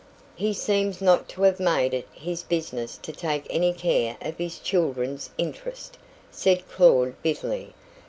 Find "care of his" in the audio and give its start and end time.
3.71-4.57